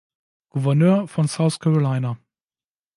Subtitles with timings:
[0.49, 2.17] Gouverneur von South Carolina.